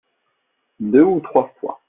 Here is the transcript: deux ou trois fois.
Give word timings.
deux 0.79 1.03
ou 1.03 1.19
trois 1.19 1.53
fois. 1.59 1.77